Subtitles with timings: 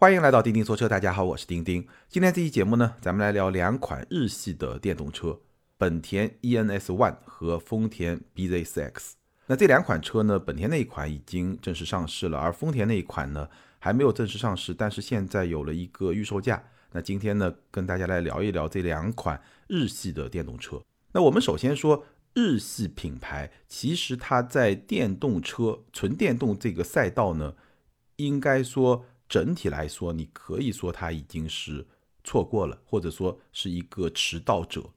[0.00, 1.84] 欢迎来到钉钉说车，大家好，我是钉钉。
[2.08, 5.40] 今天这期节目呢，咱们来聊两款日系的电动车，
[5.76, 9.14] 本田 ENS ONE 和丰田 BZ4X。
[9.48, 13.48] 那这两款车呢，本田那一款已经正式上市了，而丰田那一款呢
[13.80, 16.62] 还没有正式上市，但是现在有了一个预售价。
[16.92, 20.80] 那今天呢，跟大家来聊一聊这两款日系的电动车。
[21.10, 22.04] 那我们首先说
[22.34, 27.54] 日系品牌，其实它在电动车、纯电动这个赛道呢，
[28.14, 29.04] 应该说。
[29.28, 31.86] 整体来说，你可以说它已经是
[32.24, 34.90] 错过了，或者说是一个迟到者，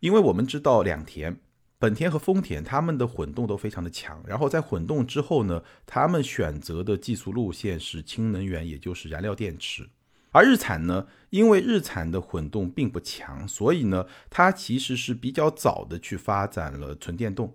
[0.00, 1.38] 因为我们知道两田、
[1.78, 9.88] 本田和丰田他们的混动都非常的强，然后在混动之后呢，他们选择的技术路线是氢能源，也就是燃料电池。
[10.30, 17.54] 而日产呢，因为日产的混动并不强，所以呢，它其实是比较早的去发展了纯电动。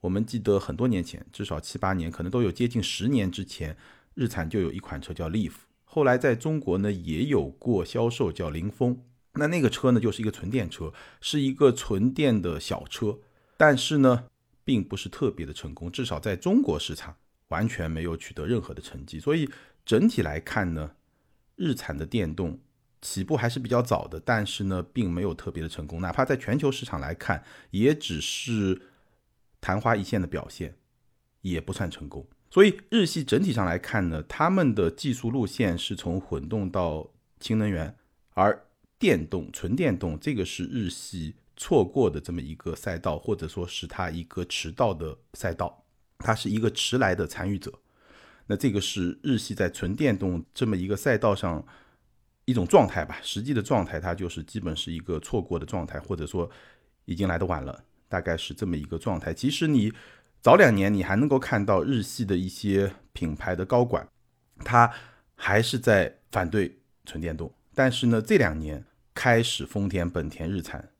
[0.00, 3.76] 我们记得很多年前，至少七八年，可能都有接近十年之前。
[4.18, 5.52] 日产就有一款车叫 Leaf，
[5.84, 9.04] 后来在中国呢也有过销售，叫凌风。
[9.34, 13.20] 那那个车呢就是一个纯电车，是一个纯电的小车，
[13.56, 14.24] 但是呢
[14.64, 17.14] 并不是特别的成功，至少在中国市场
[17.46, 19.20] 完全没有取得任何的成绩。
[19.20, 19.48] 所以
[19.84, 20.96] 整体来看呢，
[21.54, 22.58] 日产的电动
[23.00, 28.82] 起步还是比较早的，但是呢并没有特别的成功，哪怕在全球市场来看，也只是
[29.60, 30.76] 昙花一现的表现，
[31.42, 32.26] 也不算成功。
[32.50, 37.94] 所以日系整体上来看呢，他们的技术路线是从混动到氢能源，
[38.32, 38.64] 而
[38.98, 45.84] 电动、纯电动这个是日系错过的这么一个赛道，或者说是它一个迟到的赛道，
[46.18, 47.70] 它是一个迟来的参与者。
[48.46, 51.62] 那这个是日系在纯电动这么一个赛道上
[52.46, 56.50] 一种状态吧，实际的状态它就是基本是一个错过的状态，或者说
[57.04, 59.34] 已经来的晚了，大概是这么一个状态。
[59.34, 59.92] 其实你。
[60.40, 64.08] 早两年，你还能够看到日系的一些品牌的高管，
[64.64, 64.90] 他
[65.34, 67.52] 还是在反对纯电动。
[67.74, 70.90] 但是呢，这两年开始，丰田、本田、日产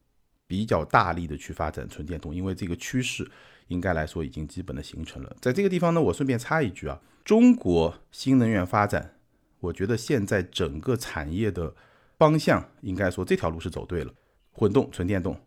[0.47, 3.31] 比较大力的去发展纯电动，因为这个趋势
[3.69, 5.37] 应该来说已经基本的形成了。
[5.41, 9.15] 在这个地方呢，我顺便插一句啊，中国新能源发展，
[9.61, 11.75] 我觉得现在整个产业的
[12.19, 14.13] 方向应该说这条路是走对了，
[14.51, 15.41] 混动、纯电动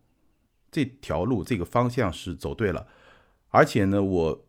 [0.71, 2.87] 这条路这个方向是走对了。
[3.51, 4.45] 而且呢，我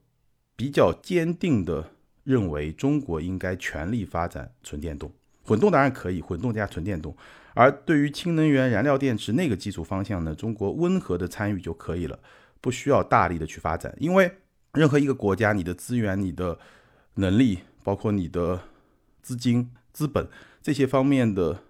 [0.56, 1.90] 比较坚定的
[2.24, 5.12] 认为，中国应该全力发展纯电动，
[5.44, 7.14] 混动当然可以，混动加纯电动。
[7.54, 12.18] 而对于氢能源、燃料电池那个技术方向呢，中国温和的参与就可以了，
[12.60, 13.94] 不需要大力的去发展。
[13.98, 14.30] 因为
[14.72, 16.58] 任何一个国家，你的资源、你的
[17.14, 18.60] 能力，包括你的
[19.20, 20.26] 资金、资本
[20.62, 21.60] 这些方面的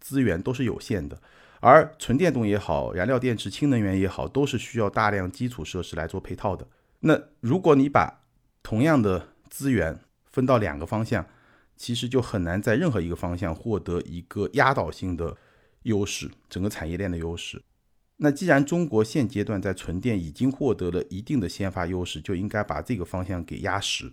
[0.00, 1.18] 资源都是有限的。
[1.64, 6.66] 而纯电动也好，燃料电池、氢能源也好，都是需要大量基础设施来做配套的。
[6.98, 8.24] 那如果你把
[8.64, 11.24] 同样的资源分到两个方向，
[11.76, 15.36] 其实就很难在任何一个方向获得一个压倒性的
[15.84, 17.62] 优势，整个产业链的优势。
[18.16, 24.12] 那既然中国现阶段在纯电已经获得了一定的先发优势，就应该把这个方向给压实，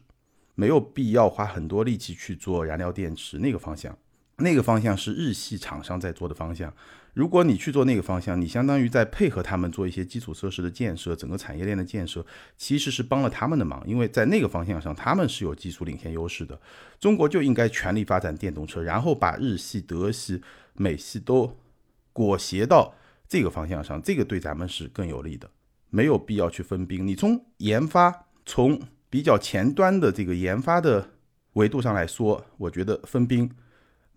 [0.53, 3.97] 没有必要花很多力气去做燃料电池那个方向。
[4.39, 6.73] 那个方向是日系厂商在做的方向，
[7.13, 12.25] 如果你去做那个方向，你相当于在配合他们做一些基础设施的建设，整个产业链的建设，
[12.57, 16.59] 其实是帮了他们的忙，因为在那个方向上他们是有技术领先优势的。
[16.99, 20.41] 中国就应该全力发展电动车，然后把日系、德系、
[20.73, 21.57] 美系都
[22.13, 22.93] 裹挟到
[23.27, 25.49] 这个方向上，这个对咱们是更有利的，
[25.89, 27.05] 没有必要去分兵。
[27.05, 28.79] 你从研发，从
[29.09, 31.09] 比较前端的这个研发的
[31.53, 33.49] 维度上来说，我觉得分兵。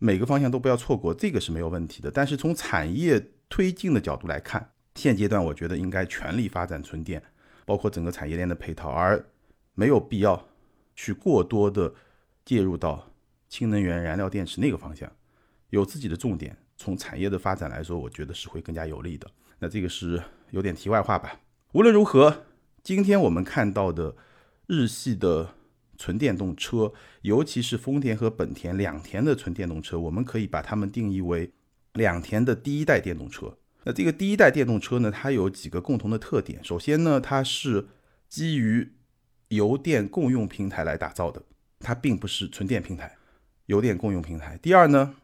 [0.04, 2.10] 每个方向都不要错过，这个是没有问题的。
[2.10, 7.22] 但是从产业推进的角度来看，现阶段我觉得应该全力发展纯电，
[7.64, 9.24] 包括整个产业链的配套，而
[9.74, 10.48] 没有必要
[10.96, 11.94] 去过多的
[12.44, 13.12] 介入到
[13.48, 15.08] 氢能源、燃料电池那个方向，
[15.70, 16.56] 有自己的重点。
[16.76, 19.30] 从产业的发展来说，我觉得是会更加有利的。
[19.60, 20.20] 那这个是
[20.50, 21.38] 有点题外话吧。
[21.74, 22.46] 无论如何，
[22.82, 24.16] 今天我们看到的
[24.66, 25.54] 日系的。
[26.02, 31.52] 纯电动车，尤其是丰田和本田两田的纯电动车，我们可以把它们定义为
[31.92, 33.56] 两田的第一代电动车。
[33.84, 36.58] 那这个第一代电动车呢，它有几个共同的特点。
[36.64, 37.86] 首先呢，它是
[38.28, 38.90] 基于
[39.50, 41.40] 油电共用平台来打造的，
[41.78, 43.16] 它并不是纯电平台，
[43.66, 44.58] 油电共用平台。
[44.60, 45.14] 第二呢，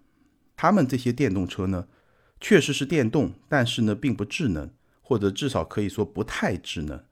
[0.56, 1.88] 他们这些电动车呢，
[2.41, 4.70] 确实是电动，但是呢，并不智能，
[5.00, 7.03] 或者至少可以说不太智能，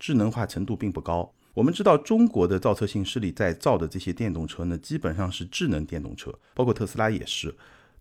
[0.00, 1.32] 智能化程度并不高。
[1.54, 7.54] 我们知道，中国的造车新势力在造的这些电动车呢，基本上是智能电动车，包括特斯拉也是。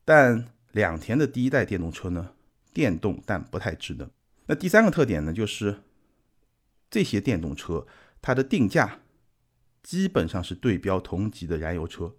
[0.06, 2.32] 但两田的第一代电动车呢，
[2.74, 4.10] 电动但不太智能。
[4.46, 5.82] 那第三个特点呢，就是
[6.90, 7.86] 这些电动车
[8.22, 9.00] 它的定价
[9.84, 12.16] 基本上是对标同级的燃油车，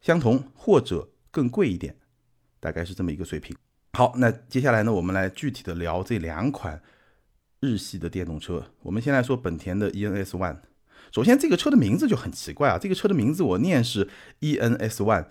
[0.00, 1.96] 相同或者更贵一点，
[2.58, 3.56] 大概是这么一个水平。
[3.92, 6.82] 好，那接下来呢，我们来具体的聊这两款
[7.62, 8.66] 日系的电动车。
[8.82, 10.58] 我们先来说本田的 ENS One。
[11.12, 14.08] 首先，这个车的名字就很奇怪啊，这个车的名字我念是
[14.40, 15.26] ENS One，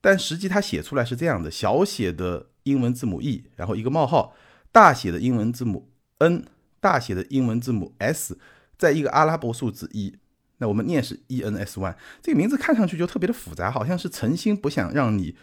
[0.00, 4.36] 但实际它写出来是这样的：小写的英文字母 E，然后一个冒号，
[4.70, 5.88] 大写的英文字母
[6.18, 6.44] N，
[6.80, 8.38] 大写的英文字母 S，
[8.76, 10.16] 在一个阿拉伯数字一。
[10.58, 15.36] 那我们念是 ENS One，这个名字看上去就特别的复杂，好像是诚心不想让你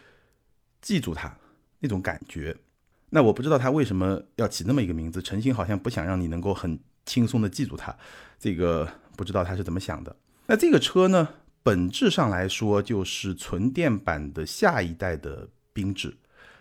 [0.81, 1.37] 记住它
[1.79, 2.57] 那种感觉。
[3.13, 7.95] 那我不知道他为什么要起那么一个名字，诚心好像不想让你能够很轻松的记住它。
[8.39, 10.15] 这个不知道他是怎么想的。
[10.47, 11.27] 那这个车呢，
[11.61, 16.15] 本质上来说就是纯电版的下一代的缤智。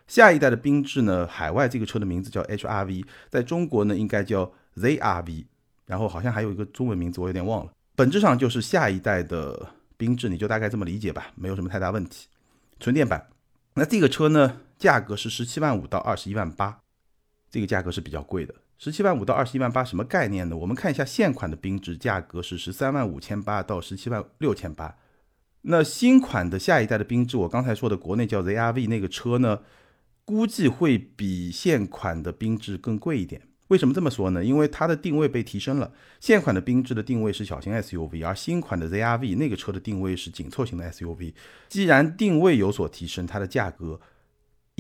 [0.09, 5.45] 下一代的缤智呢，海外这个车的名字叫 HRV，在中国呢应该叫 ZRV，
[5.87, 7.71] 然后好像还有一个中文名字我有点忘了。
[7.95, 12.27] 本质上就是下一代的缤智，你就大概这么理解吧，没有什么太大问题。
[12.81, 13.29] 纯电版，
[13.75, 16.81] 那这个车呢，价格是十七万五到二十一万八，
[17.51, 18.55] 这个价格是比较贵的。
[18.79, 20.57] 十七万五到二十一万八什么概念呢？
[20.57, 24.97] 我们看一下现款的缤智，价格是十三万五千八到十七万六千八。
[25.61, 29.61] 那新款的下一代的缤智，我刚才说的国内叫 ZRV 那个车呢，
[30.25, 33.43] 估计会比现款的缤智更贵一点。
[33.69, 34.43] 为什么这么说呢？
[34.43, 35.93] 因为它的定位被提升了。
[36.19, 41.35] 现款的缤智的定位是小型 SUV，而新款的 ZRV 那个车的定位是紧凑型的 SUV。
[41.69, 44.01] 既然定位有所提升，它的价格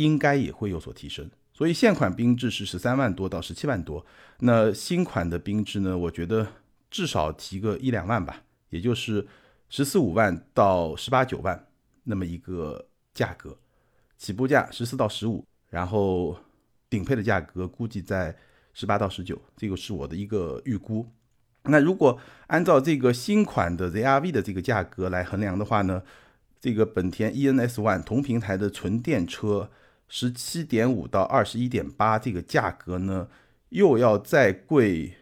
[0.02, 1.30] 应该也会有所提升。
[1.52, 4.04] 所以现款缤智是十三万多到十七万多，
[4.40, 5.96] 那新款的缤智呢？
[5.96, 6.46] 我觉得
[6.90, 9.26] 至少提个一两万吧，也就是
[9.68, 11.66] 十四五万到十八九万
[12.04, 13.56] 那么一个价格，
[14.16, 16.36] 起步价十四到十五，然后
[16.88, 18.36] 顶配的价格估计在。
[18.72, 21.04] 十八到十九，这个是我的一个预估。
[21.64, 26.00] 那如果按照这个新款的 ZRV 的这个价格来衡量的话呢，
[26.60, 29.68] 这个本田 ENS One 同平台的纯电车，
[30.12, 33.28] 十七点五到二十一点八这个价格呢，
[33.68, 35.14] 又要再贵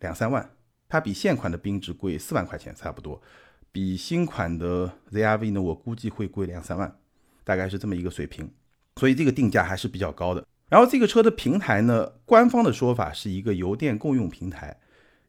[0.00, 0.50] 两三万。
[0.88, 3.22] 它比现款的缤智贵四万块钱差不多，
[3.70, 6.96] 比新款的 ZRV 呢，我估计会贵两三万，
[7.44, 8.50] 大概是这么一个水平。
[8.96, 10.44] 所以这个定价还是比较高的。
[10.68, 14.76] 然后这个车的平台呢，官方的说法是一个油电共用平台，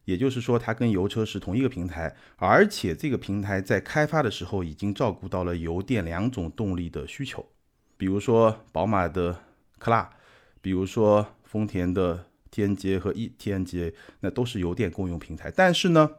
[0.04, 7.44] 也就是说它跟油车是同一个平台，而且这个平台在开发的时候已经照顾到了油电两种动力的需求，
[7.96, 9.38] 比如说宝马的
[9.78, 10.10] 克拉，
[10.60, 15.50] 比如说丰田的 TNGA 和 eTNGA，那都是油电共用平台。
[15.54, 16.10] 但是呢，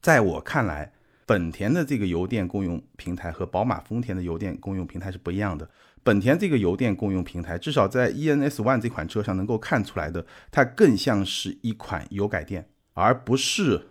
[0.00, 0.92] 在我看来，
[1.26, 5.68] 本田的这个油电共用平台和宝马、丰田的油电共用平台是不一样的。
[6.02, 13.88] 本田这个油电共用平台，至少在 ENS One 这款车上能够看出来的，它更像是一款油改电，而不是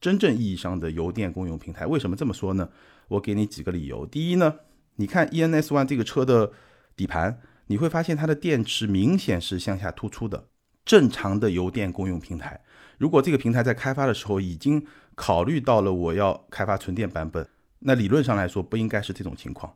[0.00, 1.86] 真正意义上的油电共用平台。
[1.86, 2.68] 为什么这么说呢？
[3.08, 4.04] 我给你几个理由。
[4.04, 4.56] 第一呢，
[4.96, 6.52] 你看 ENS One 这个车的
[6.96, 10.48] 底盘，你会发现它的电池明显是向下突出的。
[10.84, 12.60] 正常的油电共用平台，
[12.96, 17.48] 如果这个平台在开发的时候已经考虑到了我要开发纯电版本，
[17.80, 19.74] 那理论上来说不应该是这种情况。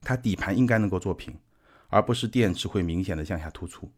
[0.00, 1.36] 它底盘应该能够做平，
[1.88, 3.90] 而不是电池会明显的向下突出，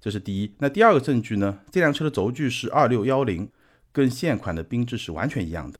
[0.00, 0.54] 这是第一。
[0.58, 1.58] 那第二个证据呢？
[1.72, 3.50] 这辆车的轴距是二六幺零，
[3.90, 5.78] 跟现款的缤智是完全一样的。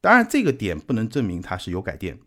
[0.00, 2.18] 当然，这个点不能证明它是油改电。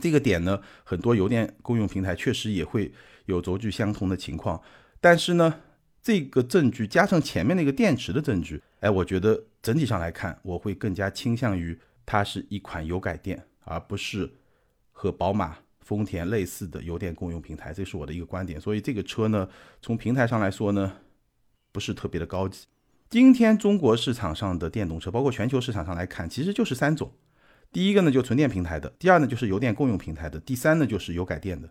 [0.00, 2.92] 这个点呢，很多油电共用平台确实也会
[3.26, 4.60] 有轴距相同的情况。
[5.00, 5.60] 但是呢，
[6.02, 14.30] 这个证据加上前面那个电池的证据，哎，我觉得整体上来看，我会更加倾向于它是一款油改电，而不是
[14.92, 15.56] 和宝马。
[15.80, 18.60] 丰田类似的油电共用平台，这是我的一个观点。
[18.60, 19.48] 所以这个车呢，
[19.82, 20.92] 从平台上来说呢，
[21.72, 22.66] 不是特别的高级。
[23.08, 27.10] 今天中国市场上的电动车，包括全球市场上来看，其实就是三种。
[27.72, 31.70] 第一个呢，就纯电平台的；第二呢，就是油电共用平台的；第三呢，就是油改电的。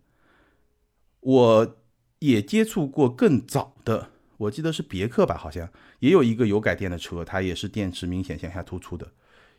[1.19, 1.77] 我
[2.19, 9.11] 也接触过更早的，我记得是别克吧，好像也有一个油改电的车，它也是电池明显向下突出的。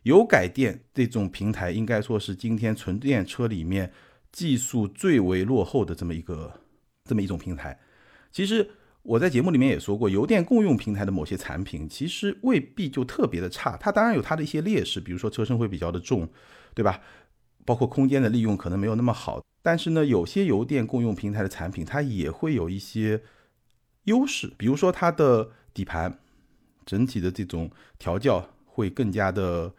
[0.05, 3.93] 油改电这种平台，应该说是今天纯电车里面。
[4.33, 6.61] 技术最为落后的这么一个
[7.03, 7.77] 这么一种平台，
[8.31, 8.71] 其实
[9.03, 16.29] 我在节目里面也说过，油电共用平台的某些产品其实未必就特别的差，它当然有它的一些劣势，比如说车身会比较的重，
[16.75, 17.01] 对吧？
[17.65, 23.23] 包括空间的利用可能没有那么好，但是呢，有些油电共用平台的产品它也会有一些
[24.05, 26.19] 优势，比如说它的底盘
[26.85, 29.73] 整体的这种调教会更加的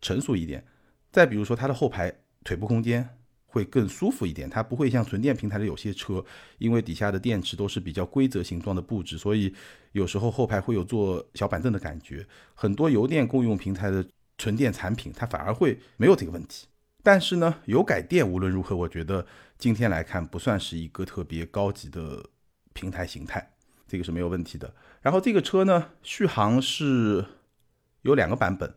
[0.00, 0.64] 成熟一点，
[1.10, 3.17] 再比如说它的后排腿部空间。
[3.50, 6.24] 会更舒服一点，它不会像纯电平台的有些车，
[6.58, 9.52] 因为底下的电池都是比较规则形状的布置，所以
[9.92, 12.24] 有时候后排会有坐小板凳的感觉。
[12.54, 16.66] 很多油电共用平台的纯电产品，它反而会没有这个问题。
[17.02, 19.26] 但是呢，油改电无论如何，我觉得
[19.56, 22.22] 今天来看不算是一个特别高级的
[22.74, 23.50] 平台形态，
[23.86, 24.74] 这个是没有问题的。
[25.00, 27.24] 然后这个车呢，续航是
[28.02, 28.74] 有两个版本，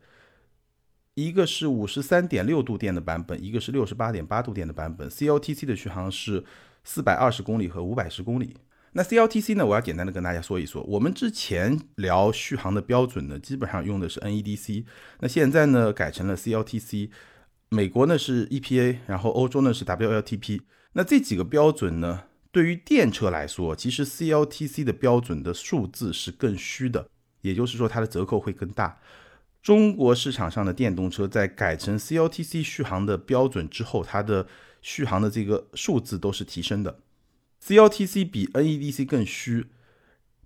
[1.15, 5.09] 一个是五十三点六度电的版本，一个是六十八点八度电的版本。
[5.09, 6.43] CLTC 的续航是
[6.83, 8.55] 四百二十公里和五百十公里。
[8.93, 14.85] 那 CLTC 呢，我要简单的跟大家说一说，我们之前聊续航的标准呢，基本上用的是 NEDC，
[15.19, 17.09] 那现在呢改成了 CLTC。
[17.69, 20.61] 美国呢是 EPA，然后欧洲呢是 WLTP。
[20.93, 27.07] 那这几个标准呢，对于电车来说，其实 CLTC 的标准的数字是更虚的，
[27.41, 28.99] 也就是说它的折扣会更大。
[29.61, 34.47] 中国市场上的电动车在改成 CLTC 续航的标准之后，它的
[34.81, 36.99] 续航的这个数字都是提升的。
[37.65, 39.67] CLTC 比 NEDC 更虚，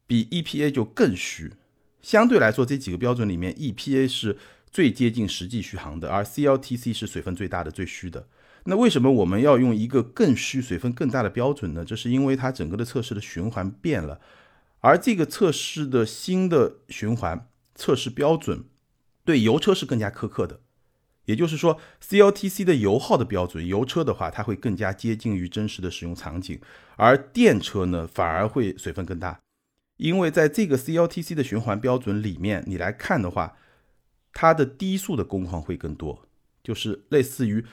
[0.05, 1.53] 比 EPA 就更虚。
[2.01, 4.37] 相对来说，这几个标准里面，EPA 是。
[4.71, 8.27] 最接近实际续航的，而 CLTC 是水分最大的、最虚的。
[8.65, 11.85] 那为什么我们要用一个更虚、水分更大的标准呢？
[11.85, 14.19] 这是因为它整个的测试的循环变了，
[14.81, 18.65] 而这个测试的新的循环测试标准
[19.25, 20.61] 对油车是更加苛刻的。
[21.25, 21.77] 也就是说
[22.07, 26.61] ，CLTC 的油耗的标准，油车的话它会更加接近于真实的使用场景，
[26.95, 29.41] 而电车呢反而会水分更大，
[29.97, 33.57] 因为在这个 CLTC 的循环标准里面，你来看的话。
[34.37, 36.27] 它的低速的工况会更多，
[36.61, 37.63] 就是类似于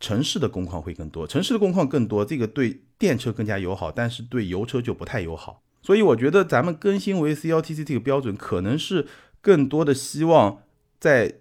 [0.00, 1.26] 城市的工况会更多。
[1.26, 5.62] 城市的工况更多，这个对电车更加友好，但是对油车就不太友好。
[5.82, 9.06] 所以我觉得咱们更新为 CLTC 这个标准，可能是
[9.42, 10.62] 更多的希望
[11.02, 11.40] 在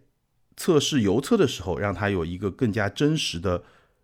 [0.57, 3.61] 测试油车的时候，让它有一个更加真实的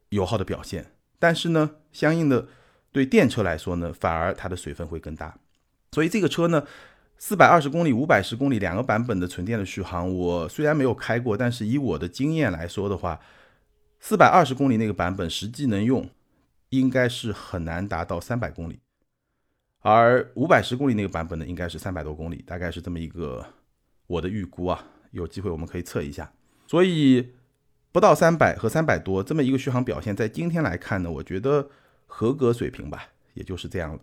[0.10, 0.92] 油耗的表现。
[1.18, 2.48] 但是呢，相应的
[2.92, 5.40] 对电车来说呢，反而它的水分会更大。
[5.92, 6.64] 所以这个车呢。
[7.20, 13.20] 四百二十公里、五百十公里两个版本的纯电的续航，我虽然没有开过，但是以我的经验来说的话，
[14.00, 16.08] 四百二十公里那个版本实际能用
[16.70, 18.78] 应该是很难达到三百公里，
[19.80, 23.44] 而五百十公里那个版本呢，应该是三百多公里，大概是这么一个
[24.06, 24.86] 我的预估啊。
[25.12, 26.32] 有机会我们可以测一下。
[26.68, 27.34] 所以
[27.92, 31.70] 不到三百和三百多这么一个续航表现，在今天来看呢，我觉得
[32.06, 34.00] 合格水平吧，也就是这样了。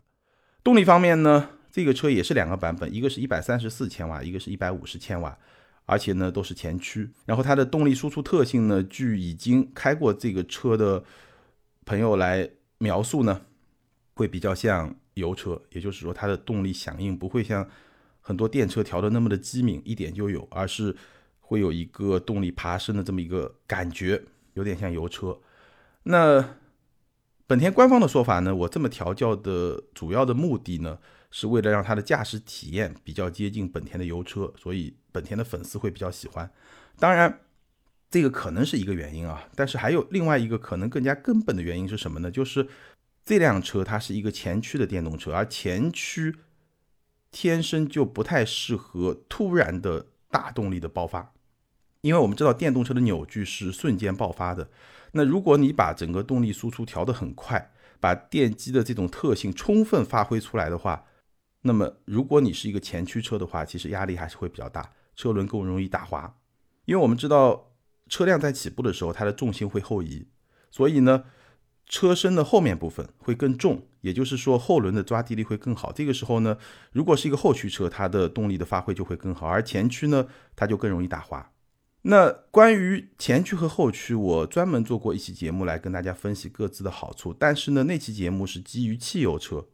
[0.62, 1.50] 动力方面呢？
[1.70, 5.37] 这个车也是两个版本，一个是一百三十四千瓦，一个是一百五十千瓦，
[5.87, 7.11] 而且呢都是前驱。
[7.26, 11.02] 然后它的动力输出特性呢，据已经开过这个车的
[11.84, 13.40] 朋友来描述呢，
[14.14, 17.68] 会比较像油车，也就是说它的动力响应不会像
[18.26, 20.96] 很多电车调的那么的机敏，一点就有，而是
[21.40, 24.22] 会有一个动力爬升的这么一个感觉，
[24.54, 25.38] 有点像油车。
[26.04, 26.56] 那
[27.46, 30.98] 本田官方的说法呢，我这么调教的主要的目的呢？
[31.36, 36.48] 是为了让它的驾驶体验比较接近本田的油车，所以本田的粉丝会比较喜欢。
[36.96, 37.40] 当然，
[38.08, 42.30] 这个可能是一个原因啊，但是还有另外一个可能更加根本的原因是什么呢？
[42.30, 42.68] 就是
[43.24, 46.36] 这辆车它是一个前驱的电动车，而前驱
[47.36, 51.34] 天生就不太适合突然的大动力的爆发，
[52.02, 54.70] 因为我们知道电动车的扭矩是瞬间爆发的。
[55.10, 61.06] 那如果你把整个动力输出调得很快，把电机的这种特性充分发挥出来的话，
[61.62, 66.36] 那么，如果你是一个前驱车的话，其实压力还是会比较大，车轮更容易打滑。
[66.84, 67.72] 因为我们知道，
[68.08, 70.28] 车辆在起步的时候，它的重心会后移，
[70.70, 71.24] 所以呢，
[71.86, 75.90] 车身的后面部分会更重，也就是说，后轮的抓地力会更好。
[75.90, 76.58] 这个时候呢，
[76.92, 81.50] 如果是一个后驱车，它的动力的发挥就会更好，而前驱呢，它就更容易打滑。
[82.02, 89.68] 那关于前驱和后驱，我专门做过一期节目来跟大家分析各自的好处，但是呢，那期节目是基于汽油车。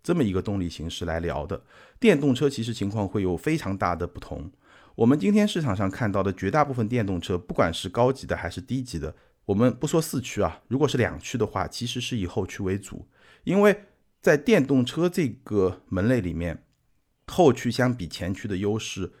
[0.00, 1.64] 这么一个动力形式来聊的，
[1.98, 4.52] 电动车其实情况会有非常大的不同。
[4.94, 13.06] 我们今天市场上看到的绝大部分电动车，不管是高级的还是低级的，我们不说四驱啊，如果是两驱的话，其实是以后驱为主，
[13.44, 13.84] 因为
[14.20, 16.64] 在电动车这个门类里面，
[17.26, 19.12] 后驱相比前驱的优势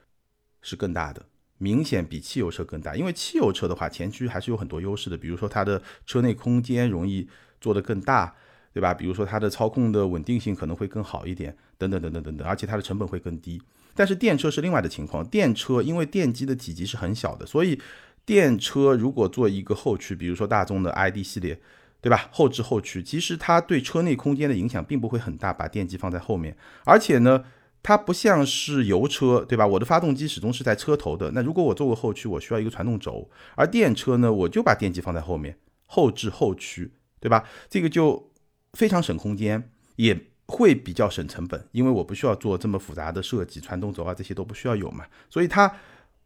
[0.60, 1.26] 是更大的，
[1.58, 2.94] 明显比汽油车更大。
[2.94, 7.28] 因为汽油车的话，前驱还是有很多优势的，比如说它的车内空间容易
[7.60, 8.34] 做得更大。
[8.74, 8.94] 对吧？
[8.94, 13.60] 比如说它的操控的稳定性可能会更好一点，等等等等等等，而且它的成本会更低。
[13.94, 17.78] 但是电车是另外的情况，电车因为电机的体积是很小的，所以
[18.24, 21.60] 电车如果做一个后驱，比如说大众的 ID 系列，
[22.02, 22.28] 对吧？
[22.30, 26.54] 后置后驱，其实它对车内空间的影响并不会很大，把电机放在后面。
[26.84, 27.42] 而且呢，
[27.82, 29.66] 它不像是油车，对吧？
[29.66, 35.56] 我的发动机始终是在车头的，那如果我做个后驱，我需要一个传动轴，而电车呢，我就把电机放在后面，
[35.86, 37.48] 后置后驱，对吧？
[37.70, 38.28] 这个就。
[38.74, 45.04] 非常省空间，也会比较省成本，因为我不需要做这么复杂的设计，传动轴啊这些都不需要有嘛。
[45.28, 45.70] 所以它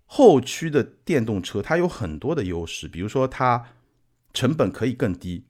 [0.04, 3.66] 后驱的电动车它有很多的优势，比如说它
[4.32, 5.44] 成本可以更低，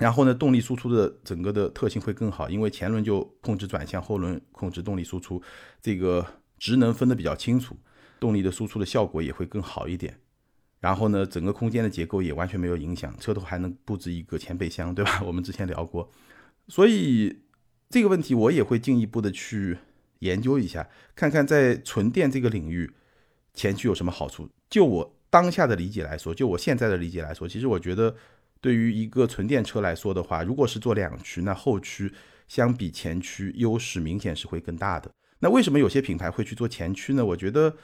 [0.00, 5.40] 然后呢，动力输出的整个的特性会更好，因为前轮就控制转向，后轮控制动力输出，
[5.82, 6.26] 这个
[6.58, 7.76] 职能分得比较清楚，
[8.18, 10.18] 动力的输出的效果也会更好一点。
[10.80, 15.22] 然后呢，整个空间的结构也完全没有影响，车头还能布置一个前备箱，对吧？
[15.22, 16.10] 我们之前聊过，
[16.66, 17.42] 所以
[17.90, 19.76] 这个问题我也会进一步的去
[20.20, 22.90] 研究一下，看看在纯电这个领域
[23.52, 24.48] 前驱有什么好处。
[24.70, 28.16] 就我当下的理解来说，就我现在的理解来说，其实我觉得
[28.60, 32.12] 对于一个纯电车来说的话，如果是做两驱，那后驱
[32.48, 35.10] 相比前驱优势明显是会更大的。
[35.40, 37.24] 那为什么有些品牌会去做前驱呢？
[37.24, 37.76] 我觉得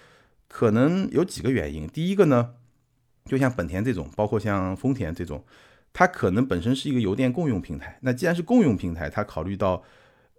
[0.48, 1.86] 可能有几个原因。
[1.88, 2.54] 第一个呢。
[3.28, 5.44] 就像本田这种，包括像丰田这种，
[5.92, 7.98] 它可能本身是一个油电共用平台。
[8.02, 9.82] 那既然是共用平台，它考虑到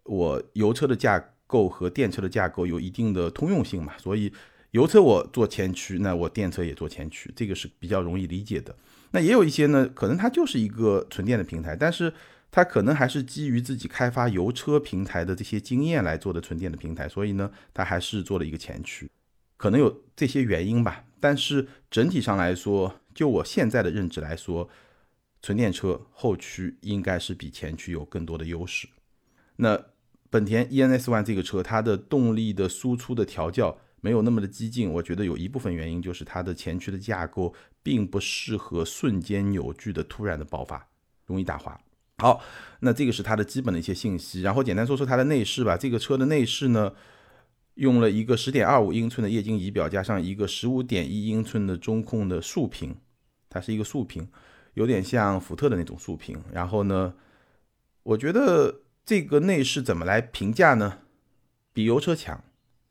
[0.06, 4.32] 我油车的架构和电车的架构有一定的通用性嘛，所以
[4.72, 8.74] 油车我做前驱，那我电车也做前驱，这个是比较容易理解的。
[9.12, 12.14] 那也有一些呢，可能它就是一个纯电的平台，但是
[12.52, 19.10] 它可能还是基于自己开发油车平台的这些经验来做的纯电的平台，所以呢，它还是做了一个前驱，
[19.58, 21.06] 可能有这些原因吧。
[21.20, 24.70] 但是整体上来说，就我现在的认知来说，
[25.42, 28.88] 纯电车后驱应该是比前驱有更多的优势。
[29.56, 29.86] 那
[30.30, 40.88] 本田 ENS ONE 这个车，它的动力的输出的调教没有那么的激进，我觉得有一部分原因就是它的前驱的架构并不适合瞬间扭矩的突然的爆发，
[41.25, 41.80] 容易打滑。
[42.18, 42.42] 好，
[42.80, 44.42] 那这个是它的基本的一些信息。
[44.42, 45.77] 然后简单说说它的内饰吧。
[45.77, 46.94] 这个车的内饰呢？
[47.75, 52.96] 用了一个十点二五英寸的液晶仪表，加上一个十五点一英寸的中控的竖屏，
[53.50, 54.27] 它是一个竖屏，
[54.74, 56.42] 有点像福特的那种竖屏。
[56.51, 57.13] 然后呢，
[58.01, 61.01] 我觉得这个内饰怎么来评价呢？
[61.72, 62.44] 比油车强，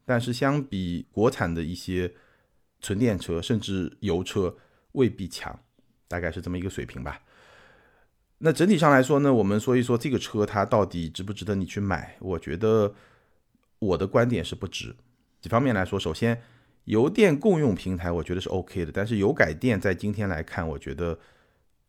[0.06, 2.14] 但是相比国产的一些
[2.80, 4.56] 纯电车甚至油车
[4.92, 5.60] 未必强，
[6.08, 7.20] 大概是这么一个水平吧。
[8.38, 12.16] 那整体上来说呢，我们说一说这个车它到底值不值得你去买？
[12.20, 12.94] 我觉得。
[13.78, 14.96] 我的观点是不值，
[15.38, 16.42] 几方面来说，首先
[16.84, 21.18] 油电共用平台我觉得是 OK 的，但是油改电在今天来看，我觉得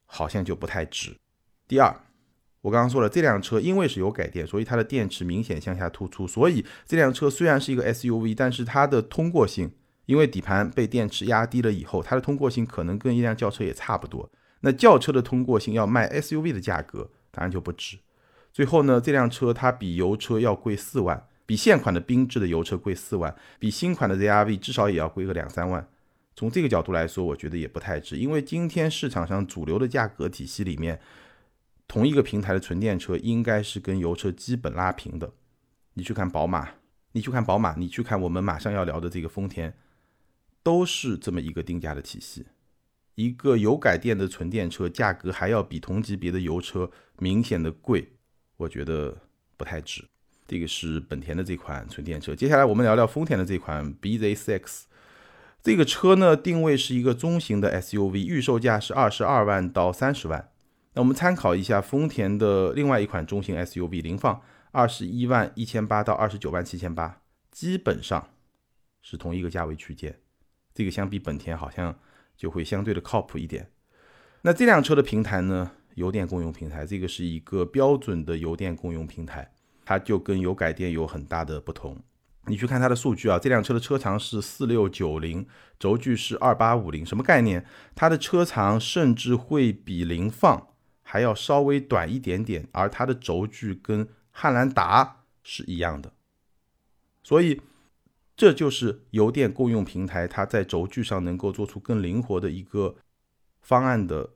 [0.05, 1.15] 好像就不太值。
[1.65, 1.95] 第二，
[2.61, 9.71] 我刚刚说了，这辆车因为是有改电，所以它的电池明显向下突出，所以这辆车虽然是一个 SUV，但是它的通过性，
[10.05, 14.29] 因为底盘被电池压低了以后，它的通过性可能跟一辆轿车也差不多。
[14.61, 17.97] 那轿车的通过性要卖 SUV 的价格，当然就不值。
[18.51, 21.27] 最后呢，这辆车它比油车要贵四万。
[21.45, 25.87] 比现款的缤智的油车贵四万，比新款的 ZRV 至少也要贵个两三万。
[26.35, 30.99] 从这个角度来说，我觉得也不太值，因为今天市场上主流的价格体系里面，
[31.87, 35.33] 同一个平台的纯电车应该是跟油车基本拉平的。
[35.93, 36.69] 你去看宝马，
[37.13, 39.73] 你去看宝马，你去看我们马上要聊的这个丰田，
[40.61, 42.45] 都是这么一个定价的体系。
[43.15, 48.13] 一个油改电的纯电车价格还要比同级别的油车明显的贵，
[48.57, 49.17] 我觉得
[49.55, 50.05] 不太值。
[50.47, 52.35] 这个是本田的这款纯电车。
[52.35, 54.83] 接下来我们聊聊丰田的这款 BZ4X。
[55.63, 60.51] 这个车呢，定位是一个中型的 SUV，预售价是二十二万到三十万。
[60.97, 68.29] 那我们参考一下丰田的另外一款中型 SUV 凌放，二十一万一千八到二十九万七千八，基本上
[69.03, 70.19] 是同一个价位区间。
[70.73, 71.95] 这个相比本田好像
[72.35, 73.69] 就会相对的靠谱一点。
[74.41, 79.53] 那这辆车的平台呢，油电共用平台，这个是一个标准的油电共用平台。
[79.85, 81.95] 它就跟油改电有很大的不同。
[82.47, 87.63] 你去看它的数据啊，这辆车的车长是四六九零，轴距是二八五零，什么概念？
[87.93, 90.69] 它的车长甚至会比凌放
[91.09, 96.11] 还要稍微短一点点，而它的轴距跟汉兰达是一样的。
[97.23, 97.61] 所以
[98.35, 102.97] 这就是油电共用平台它在轴距上能够做出更灵活的一个
[103.61, 104.31] 方案的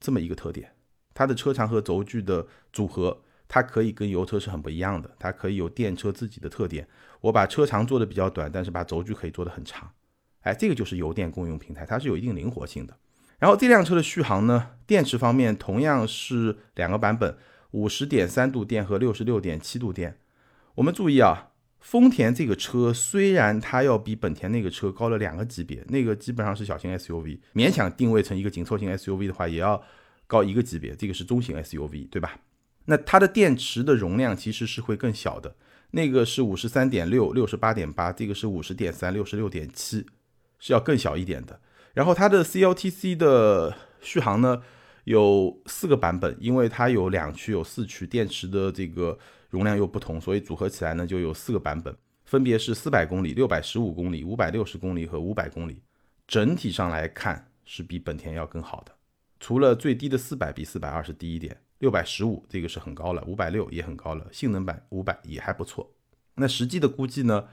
[0.00, 0.74] 这么一个特点。
[1.14, 3.22] 它的车长和轴距的组合。
[3.48, 6.88] 它可以跟油车是很不一样的，它可以有电车自己的特点。
[7.20, 9.88] 我把车长做的比较短，但是把轴距可以做的很长，
[10.40, 12.98] 哎，这个就是油电共用平台，它是有一定灵活性的。
[13.38, 17.36] 然后这辆车的续航呢，电池方面同样是两个版本，
[17.72, 20.18] 五十点三度电和六十六点七度电。
[20.76, 29.82] 我们注意啊，丰田这个车虽然它要比本田那个车高了两个级别，那个基本上是小型 SUV，勉强定位成一个紧凑型 SUV 的话，也要
[30.26, 32.38] 高一个级别，这个是中型 SUV，对吧？
[32.86, 35.54] 那它的电池的容量其实是会更小的，
[35.90, 40.06] 那个是五十三点六、六十八点八，这个是五十点三、六十六点七，
[40.58, 41.60] 是要更小一点的。
[41.96, 44.60] 然后它的 CLTC 的续航呢
[45.04, 55.80] 有四个版本，因为它有两驱有四驱，电池的这个容量又不同，所以组合起来呢就有四个版本，分别是四百公里、六百十五公里、五百六十公里和五百公里。
[56.28, 58.92] 整体上来看是比本田要更好的。
[59.40, 65.90] 除了最低的四百比四百二是低一点，六百十五这个是很高了，五百六也很高了，性能版五百也还不错。
[66.34, 67.48] 那实际的估计呢，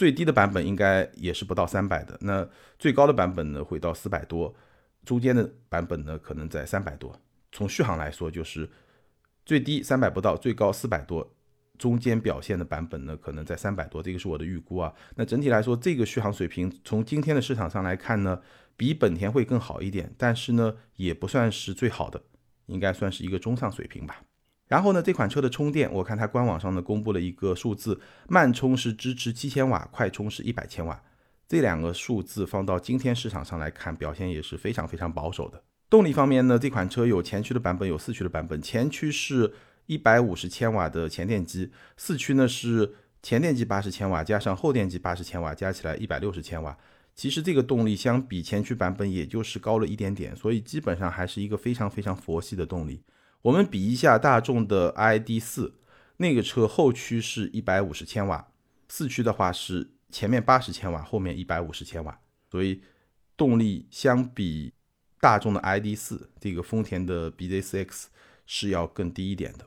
[0.00, 4.54] 最低的版本应该也是不到三百的，那最高的版本呢会到四百多，
[5.04, 7.14] 中间的版本呢可能在三百多。
[7.52, 8.66] 从续航来说，就是
[9.44, 11.30] 最低三百不到，最高四百多。
[11.76, 14.90] 中间表现的版本呢，可能在三百多，这个是我的预估啊。
[15.16, 18.40] 那整体来说，这个续航水平从今天的市场上来看呢，
[18.78, 22.22] 比本田会更好一点，但是呢，也不算是最好的，
[22.64, 24.22] 应该算是一个中上水平吧。
[24.70, 31.02] 然后呢，这款车的充电，我看它官网上呢公布了一个数字，慢充是支持七千瓦，快充是一百千瓦，
[31.46, 35.62] 这两个数字放到今天市场上来看，表现也是非常非常保守的。
[35.90, 39.52] 动力方面呢，这款车有前驱的版本，有四驱的版本，前驱是。
[39.86, 46.78] 一百五十千瓦的前电机，四驱呢是前电机八十千瓦加上后电机八十千瓦，加起来一百六十千瓦。
[47.16, 53.02] 其实这个动力相比前驱版本也就是高了一点点，所以基本上还是一个非常非常佛系的动力。
[53.42, 55.74] 我们比一下大众的 ID 四，
[56.18, 58.52] 那个车后驱是一百五十千瓦，
[58.88, 62.82] 四驱的话是前面八十千瓦，后面一百五十千瓦，所以
[63.36, 64.74] 动力相比
[65.20, 68.06] 大众的 ID 四，这个丰田的 BZ4X
[68.44, 69.66] 是要更低一点的。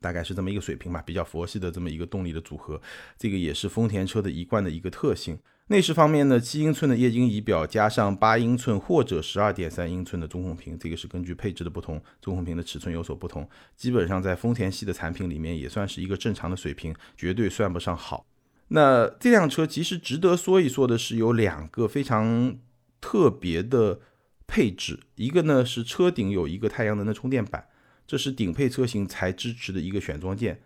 [0.00, 2.80] 大概是这么一个水平吧，比较佛系的这么一个动力的组合，
[3.18, 5.38] 这个也是丰田车的一贯的一个特性。
[5.70, 13.48] 内饰方面呢，七英寸的液晶仪表加上八英寸或者十二点三英寸的中控屏，这个是根据配置的不同，中控屏的尺寸有所不同。
[13.76, 18.26] 基本上在丰田系的产品里面也算是一个正常的水平，绝对算不上好。
[18.66, 22.58] 那这辆车其实值得说一说的是有两个非常
[23.00, 24.00] 特别的
[24.48, 27.68] 配置，一个呢是车顶有一个太阳能的充电板。
[28.08, 30.60] 这是顶配车型才支持的一个选装件，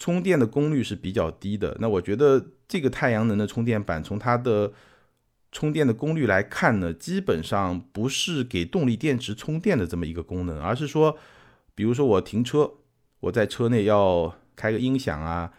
[0.00, 1.76] 充电的功率是比较低的。
[1.78, 4.72] 那我觉得这个太阳能的充电板，从它的
[5.52, 11.16] 充电的功率来看呢，基本上不是给动力电池充电的这么一个功能，而是说，
[11.76, 12.72] 比如说我停车，
[13.20, 15.52] 我在车内要开个音响啊，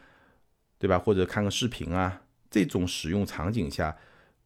[0.78, 1.00] 对吧？
[1.00, 3.96] 或者看个视频啊，这种使用场景下，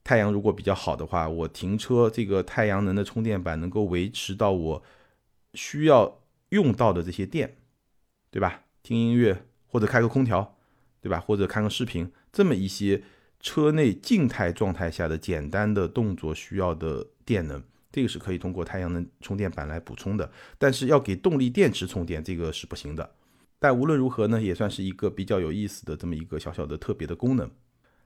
[0.04, 4.84] 太阳如果比较好的话，我停车这个太阳能的充电板能够维持到我
[5.54, 6.20] 需要。
[6.50, 7.58] 用到的这些电，
[8.30, 8.62] 对吧？
[8.84, 10.56] 听音乐或者开个空调，
[11.02, 11.20] 对吧？
[11.20, 13.04] 或者看个视频，这么一些
[13.42, 17.62] 车内静态状态下的简单的动作需要的电能，
[17.92, 20.32] 这个是可以通过太阳能充电板来补充的。
[20.58, 23.16] 但是要给动力电池充电，这个是不行的。
[23.60, 27.52] 但无论如何呢，也算是一个比较有意思的这么一个小小的特别的功能。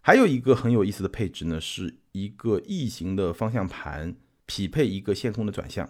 [0.02, 4.16] 还有一个很有意思的配置呢，是一个异形的方向盘，
[4.48, 5.88] 匹配一个线控的转向。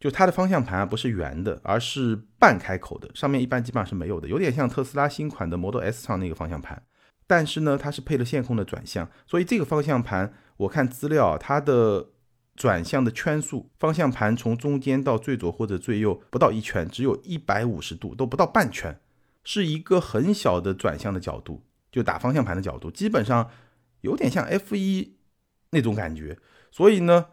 [0.00, 6.82] 就它的方向盘啊不是圆的，而是半开口的，上面一般基本上是没有的，有点像特斯拉新款的 Model S 上那个方向盘。
[7.26, 12.08] 但是呢，它是配了线控的转向，所以这个方向盘我看资料，它的
[12.56, 18.98] 转向的圈数，方向盘从中间到最左或者最右不到一圈，只有一百五十度，都不到半圈，
[19.44, 23.50] 是一个很小的转向的角度，就打方向盘的角度，基本上
[24.00, 25.18] 有点像 F 一
[25.72, 26.38] 那种感觉，
[26.70, 27.26] 所以呢。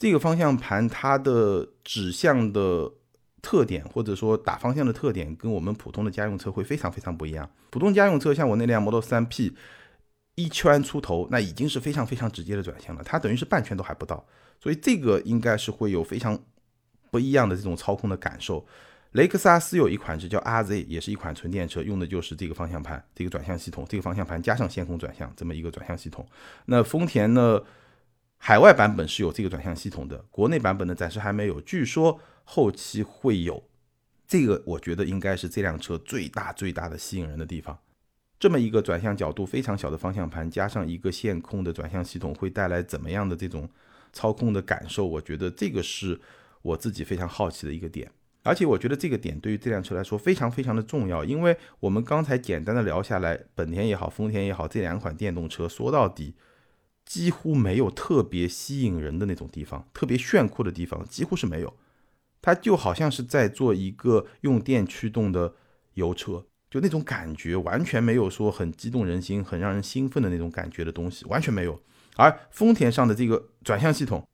[0.00, 2.90] 这个方向盘它的指向的
[3.42, 7.46] 特点，或者说打方向的特点，跟我们普通的家用车会非常非常不一样。
[7.68, 9.52] 普通家用车像我那辆 Model 3P，
[10.36, 14.24] 一圈出头，那已经是非常非常直接的转向了，它等于是半圈都还不到，
[14.58, 16.38] 所以这个应该是会有非常
[17.10, 18.66] 不一样的这种操控的感受。
[19.12, 26.26] 雷克萨斯有一款是叫 RZ，也是一款纯电车，用的就是这个方向盘，这个转向系统，这个方向盘加上线控转向这么一个转向系统。
[26.64, 27.60] 那丰田呢？
[28.42, 33.62] 海外版本是有这个转向系统的，国内版本呢暂时还没有，据说后期会有。
[34.26, 37.78] 这个我觉得应该是这辆车最大最大的吸引人的地方。
[38.38, 43.68] 这么一个转向角度非常小的方向盘，加上一个线控的转向系统，会带来怎么样的这种
[44.10, 45.06] 操控的感受？
[45.06, 46.18] 我觉得这个是
[46.62, 48.10] 我自己非常好奇的一个点。
[48.42, 56.34] 而且我觉得这个点对于这辆车来说非常非常的重要，因为我们刚才简单的聊下来，本田也好，丰田也好，这两款电动车说到底。
[57.10, 61.76] 几乎没有特别吸引人的那种地方，特别炫酷的地方几乎是没有。
[62.40, 65.52] 它就好像是在做一个用电驱动的
[65.94, 71.82] 油车，就那种感觉完全没有说很激动人心、很让人兴奋的那种感觉的东西，完全没有。
[72.14, 74.24] 而丰田上的这个转向系统，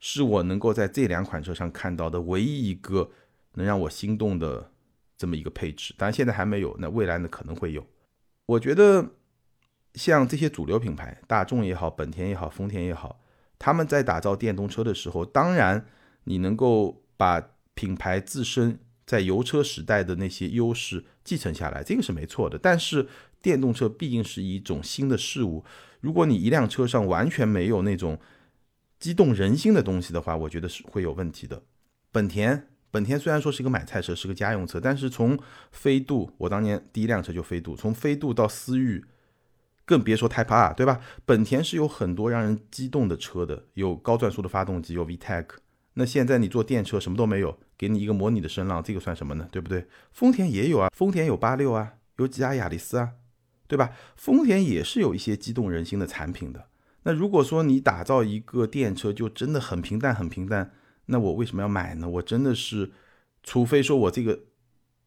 [0.00, 3.12] 是我能够在这两款车上看到的唯一一个
[3.52, 4.72] 能让我心动的
[5.16, 5.94] 这么一个配置。
[5.96, 7.86] 当然现在还没有，那未来呢可能会有。
[8.46, 9.10] 我觉得。
[9.94, 13.20] 像这些主流品牌，大众也好，本田也好，丰田也好，
[13.58, 15.86] 他们在打造电动车的时候，当然
[16.24, 22.58] 你能够把品牌自身在油车时代的那些优势继承下来，这个是没错的。
[22.58, 23.06] 但是
[23.40, 25.64] 电动车毕竟是一种新的事物，
[26.00, 28.18] 如果你一辆车上完全没有那种
[28.98, 31.62] 激动人心的东西的话，我觉得是会有问题的。
[32.10, 35.38] 本田，本田虽然说是一个买菜车，是个家用车，但是从
[35.70, 39.04] 飞度，我当年第一辆车就飞度，从飞度到思域，
[39.84, 41.00] 更别说 Type R，对吧？
[41.24, 45.46] 本田是有很多让人激动的车的，有高转速的发动机，有 VTEC。
[45.94, 49.48] 那现在你做电车什么都没有，给你一个模拟的声浪，这个算什么呢？
[49.52, 49.86] 对不对？
[50.12, 53.10] 丰田也有啊，丰田有八六啊，有吉亚雅力斯啊，
[53.68, 53.92] 对吧？
[54.16, 56.66] 丰田也是有一些激动人心的产品的。
[57.04, 60.72] 那如果说你打造一个电车就真的很平淡很平淡，
[61.06, 62.08] 那我为什么要买呢？
[62.08, 62.90] 我真的是，
[63.42, 64.40] 除非说我这个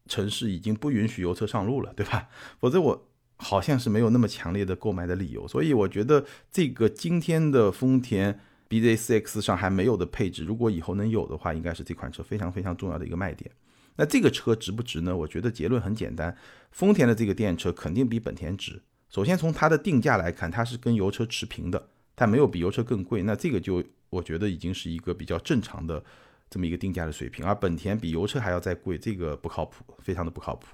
[0.06, 2.28] 城市已经不允许油车上路了，对吧？
[2.60, 3.07] 否则我
[3.38, 5.48] 好像是没有那么强烈的购买的理由。
[5.48, 8.38] 所以我觉得这个今天的丰田。
[8.70, 13.50] BZ4X 上还没有的配置，如果以后能有的话，应该是这款车非常非常重要的一个卖点。
[13.96, 15.16] 那这个车值不值呢？
[15.16, 16.36] 我觉得结论很简单，
[16.70, 18.82] 丰田的这个电车肯定比本田值。
[19.08, 23.22] 首先从它的定价来看，它是跟油车持平的，它没有比油车更贵。
[23.22, 26.04] 那这个就我觉得已经是一个比较正常的
[26.50, 27.42] 这么一个定价的水平。
[27.46, 30.66] 而本田比油车还要再贵，这个不靠谱，非常的不靠谱。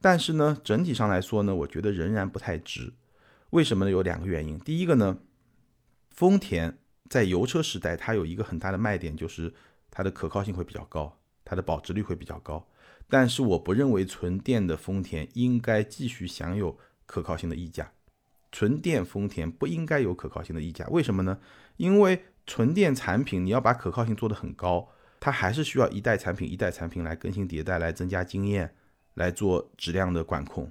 [0.00, 2.92] 但是呢，整体上来说呢，我觉得仍然不太值。
[3.50, 3.90] 为什么呢？
[3.90, 4.58] 有两个原因。
[4.58, 5.18] 第一个呢，
[6.10, 6.78] 丰田。
[7.10, 9.54] 在油车时代，它有一个很大的卖点，就是
[9.90, 12.68] 它的可靠性会比较高，它的保值率会比较高。
[13.08, 17.90] 但是我不认为纯电的丰田应该继续享有可靠性的溢价，
[18.52, 20.86] 纯电丰田不应该有可靠性的溢价。
[20.88, 21.38] 为什么呢？
[21.78, 28.74] 因为纯电产品你要把可靠性做得很高，它还是需要一代产品一代产品来更新迭代，来增加经验，
[29.18, 30.70] 来做质量的管控。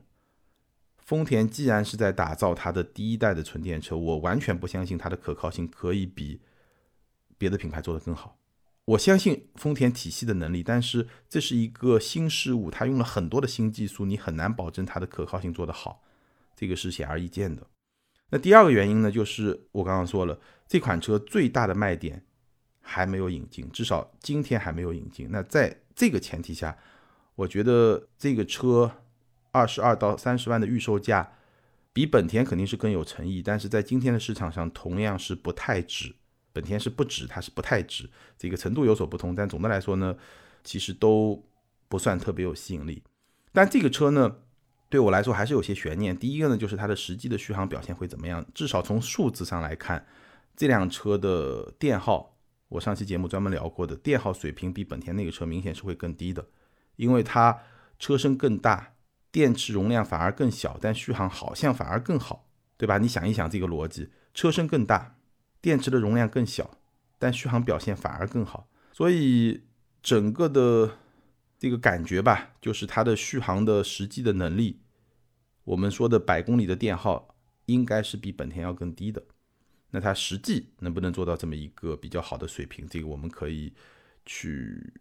[0.97, 6.41] 丰田既然是在打造它的第一代的纯电车，我完全不相信它的可靠性可以比
[7.37, 8.37] 别的品牌做得更好。
[8.85, 16.01] 我相信丰田体系的能力，但是这是一个新事物，它用了很多的新技术，你很难保证它的可靠性做得好，
[16.55, 17.67] 这个是显而易见的。
[18.29, 22.25] 那第二个原因呢，就是我刚刚说了，这款车最大的卖点
[22.81, 25.27] 还没有引进，至少今天还没有引进。
[25.31, 26.77] 那在这个前提下，
[27.37, 28.91] 我觉得这个车。
[29.53, 31.31] 二十二到三十万的预售价，
[31.91, 36.13] 比本田肯定是更有诚意，但是在今天的市场上同样是不太值。
[36.53, 40.15] 本田是不值，它是不太值，这个程度有所不同，但总的来说呢，
[40.63, 41.43] 其实都
[41.87, 43.01] 不算特别有吸引力。
[43.51, 44.35] 但这个车呢，
[44.89, 46.15] 对我来说还是有些悬念。
[46.15, 48.45] 第一个呢，就是它的实际的续航表现会怎么样？
[48.53, 50.05] 至少从数字上来看，
[50.55, 56.45] 这辆车的电耗，我上期节目专门聊过的电耗水平比本田那个车明显是会更低的，
[56.97, 57.63] 因为它
[57.97, 58.93] 车身更大。
[59.29, 62.97] 电池容量反而更小，但续航好像反而更好，对吧？
[62.97, 65.17] 你想一想这个逻辑，车身更大，
[65.61, 66.79] 电池的容量更小，
[67.19, 69.65] 但续航表现反而更好，所以
[70.01, 70.97] 整个的
[71.59, 74.81] 这个感觉吧，就是它的续航的实际的能力，
[75.65, 79.21] 我们说的百公里的电耗应该是比本田要更低的。
[79.91, 83.73] 那它实际能不能做到这么一个比较好的水平，这个我们可以
[84.25, 84.93] 去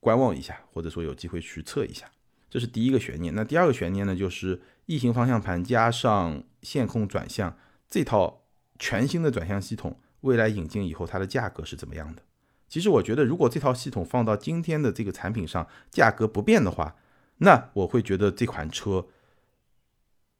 [0.00, 2.10] 观望一下，或者说有机会去测一下。
[2.48, 8.42] 这是第一个悬念，那第二个悬念呢，就是异形方向盘加上线控转向这套
[8.78, 12.22] 全新的转向系统，未来引进以后它的价格是怎么样的？
[12.68, 16.96] 其实我觉得，如果这套系统放到今天的这个产品上，价格不变的话，
[17.38, 19.06] 那我会觉得这款车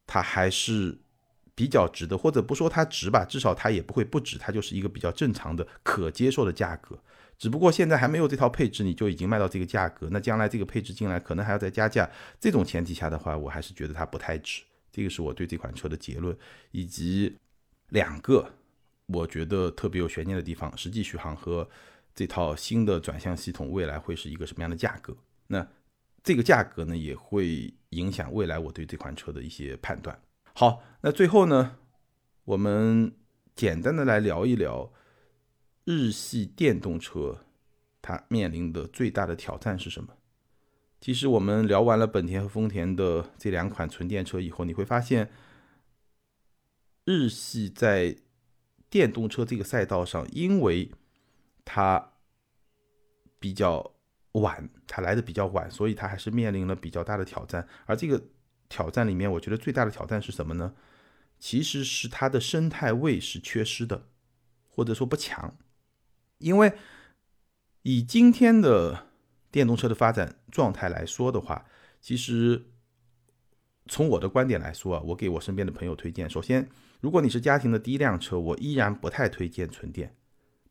[0.07, 0.99] 它还是
[1.55, 6.99] 比较值的，或者不说它值吧，至少它也不会不值，它就是一个比较正常的、可接受的价格。
[7.38, 10.09] 只不过现在还没有这套配置，你就已经卖到这个价格。
[10.11, 12.09] 那将来这个配置进来，可能还要再加价。
[12.40, 14.62] 这种前提下的话，我还是觉得它不太值。
[14.90, 16.35] 这个是我对这款车的结论，
[16.70, 17.37] 以及
[17.90, 18.51] 两个
[19.05, 21.68] 我觉得特别有悬念的地方：实际续航和
[22.14, 25.14] 这套新的转向系统未来会是一个什么样的价格？
[25.49, 25.66] 那
[26.22, 30.18] 这个价格呢，也会影响未来我对这款车的一些判断。
[30.55, 31.77] 好，那最后呢，
[32.44, 33.12] 我们
[33.55, 34.90] 简单的来聊一聊。
[35.87, 37.44] 日系电动车，
[38.03, 40.14] 它面临的最大的挑战是什么？
[41.01, 45.31] 其实我们聊完了本田和丰田的这两款纯电车以后，你会发现，
[47.05, 48.16] 日系在
[48.90, 50.90] 电动车这个赛道上，因为
[51.64, 52.14] 它
[53.38, 53.94] 比较
[54.33, 57.68] 晚，它来的比较晚，所以它还是面临了比较大的挑战。
[57.85, 58.20] 而这个
[58.68, 60.75] 挑战里面，我觉得最大的挑战是什么呢？
[61.38, 64.09] 其实是它的生态位是缺失的，
[64.68, 65.57] 或者说不强。
[66.38, 66.72] 因为
[67.83, 69.07] 以今天的
[69.51, 71.64] 电动车的发展状态来说的话，
[72.01, 72.66] 其实
[73.87, 76.68] 从我的观点来说啊，我给我身边的朋友推荐，首先，
[77.01, 80.14] 如果你是家庭的第一辆车，我依然不太推荐纯电。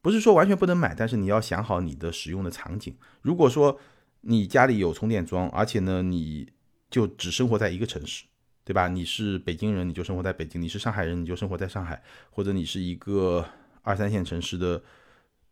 [0.01, 2.95] 不是说完全不能买，但是你要想好你的使用的场景。
[3.21, 3.79] 如果说
[4.21, 6.51] 你家里有充电桩，而且呢，你
[6.91, 8.25] 就只生活在一个城市，
[8.63, 8.87] 对吧？
[8.87, 11.95] 你是北京人，你就生活在北京；你是上海人，你就生活在上海；
[12.29, 13.43] 或者你是一个
[13.81, 14.83] 二三线城市的。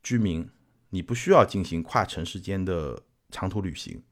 [0.03, 0.47] 居民，
[0.89, 4.03] 你不需要进行跨城市间的长途旅行，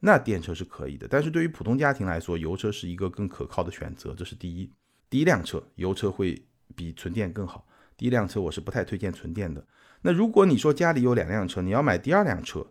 [0.00, 1.06] 那电车是可以的。
[1.08, 4.70] 但是对于普通家庭来说，油车是一个更可靠的选择，这是第一。
[5.08, 7.66] 第一辆车油车会比纯电更好。
[7.96, 9.66] 第一辆车我是不太推荐纯电的。
[10.02, 12.66] 那如果你说家里有两辆车，你要买第二辆车，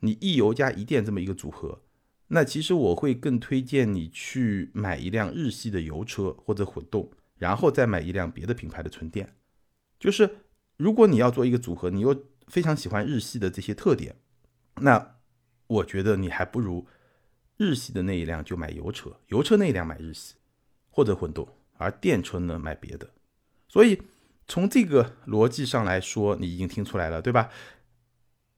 [0.00, 1.82] 你一油加一电这么一个组合，
[2.28, 9.34] 那其实我会更推荐你去买一辆日系的油车或者混动，然后再买一辆别的品牌的纯电。
[9.98, 10.28] 就是
[10.76, 14.16] 如果你要做一个组合，你又非常喜欢日系的这些特点，
[14.76, 15.16] 那
[15.66, 16.86] 我觉得你还不如
[17.56, 20.34] 日系的那一辆就买油车，油车那一辆买日系
[20.90, 21.48] 或者混动。
[21.78, 23.10] 而电车呢，买别的，
[23.66, 24.00] 所以
[24.46, 27.50] 从这个逻辑上来说，你已经听出来了，对吧？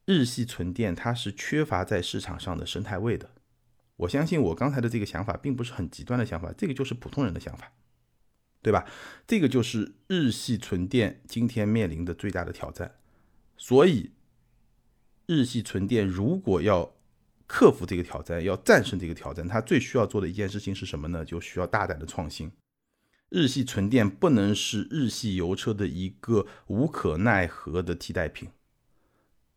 [0.05, 3.31] 日系纯电它是缺乏在市场上的生态位的。
[3.97, 7.73] 我相信我刚才的这个想法并不是很极端的想法，这个就是普通人的想法，
[8.65, 8.87] 对吧？
[9.27, 12.97] 这个就是日系纯电今天面临的最大的挑战。
[13.59, 14.11] 所以，
[15.27, 16.97] 日系纯电如果要
[17.47, 21.23] 克服这个挑战，要战胜这个挑战，它最需要做的一件事情是什么呢？
[21.23, 22.51] 就需要大胆的创新。
[23.29, 28.49] 日系纯电不能是日系油车的一个无可奈何的替代品，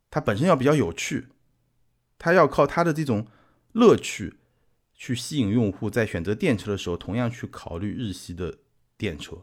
[0.10, 1.28] 它本身要比较有趣，
[2.18, 3.28] 它要靠它的这种
[3.72, 4.36] 乐趣
[4.94, 8.58] 去吸引用户，在选择电车的时候，同样去考虑日系的
[8.98, 9.38] 电车。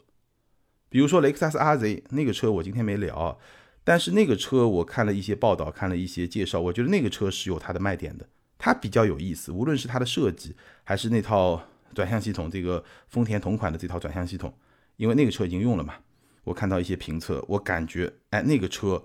[0.88, 3.38] 比如说雷克萨斯 RZ 那个车，我今天没聊，
[3.84, 11.62] 但是那个车我看了一些报道，看了一些介绍，我觉得那个车是有它的卖点的，它比较有意思，无论是它的设计还是那套。
[11.94, 14.52] 转向系统，这个丰田同款的这套转向系统，
[14.96, 15.94] 因为那个车已经用了嘛，
[16.42, 19.00] 我看到一些评测，我感觉，哎，那个车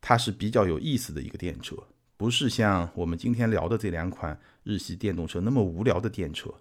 [0.00, 1.76] 它是比较有意思的一个电车，
[2.16, 6.52] 不是像我们今天聊的这两款日系电动车那么无聊的电车。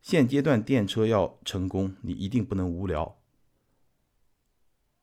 [0.00, 3.18] 现阶段电车要成功，你一定不能无聊，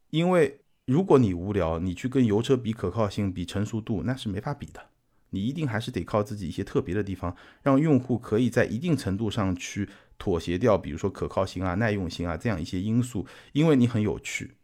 [0.10, 4.90] 因为如果你无聊，你去跟油车比可靠性、比成熟度，那是没法比的。
[5.32, 14.56] 你一定还是得靠自己一些特别的地方，让用户可以在一定程度上去妥协掉，比如说可靠性啊、耐用性啊这样一些因素，因为你很有趣。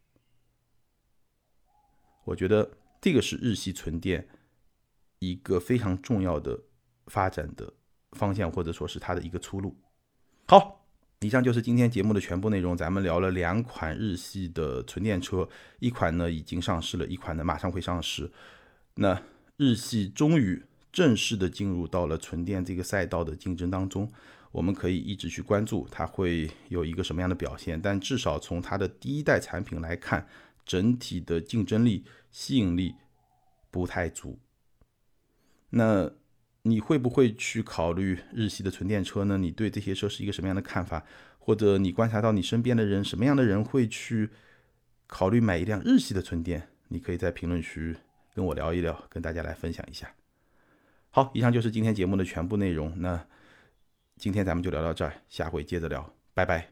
[2.23, 4.29] 我觉得这个是日系纯电
[5.19, 6.57] 一个非常重要的
[7.07, 7.73] 发展的
[8.13, 9.75] 方向，或者说是它的一个出路。
[10.51, 10.83] 好，
[11.21, 15.47] 以上就是今天节目的全部内容，咱们聊了两款日系的纯电车，
[15.79, 18.29] 一款呢已经上市了，一款呢马上会上市。
[18.95, 19.23] 那
[19.55, 20.61] 日系终于
[20.91, 24.11] 正式的进入到了纯电这个赛道的竞争当中，
[24.51, 27.81] 我们可以一直去关注它会有一个什么样的表现。
[27.81, 30.27] 但至少从它的第一代产品来看，
[30.65, 32.95] 整体的竞争力、吸引力
[33.69, 34.37] 不太足。
[35.69, 36.11] 那
[36.63, 39.37] 你会不会去考虑日系的纯电车呢？
[39.37, 41.03] 你对这些车是一个什么样的看法？
[41.39, 44.29] 或者你观察到你身边的人，什么样的人会去
[45.07, 46.69] 考虑买一辆日系的纯电？
[46.89, 47.97] 你可以在评论区。
[48.33, 50.09] 跟我聊一聊，跟大家来分享一下。
[51.09, 52.93] 好，以上就是今天节目的全部内容。
[53.01, 53.25] 那
[54.15, 56.71] 今天咱们就聊到这儿，下回接着聊，拜拜。